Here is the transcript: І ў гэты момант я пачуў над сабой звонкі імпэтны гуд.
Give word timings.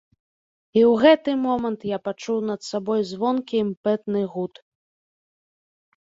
І 0.75 0.79
ў 0.83 0.93
гэты 1.01 1.33
момант 1.47 1.83
я 1.89 1.99
пачуў 2.07 2.37
над 2.51 2.61
сабой 2.69 3.01
звонкі 3.09 3.55
імпэтны 3.65 4.23
гуд. 4.37 4.53